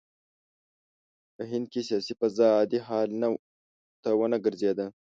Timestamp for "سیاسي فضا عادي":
1.89-2.79